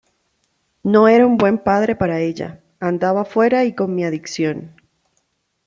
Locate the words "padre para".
1.59-2.21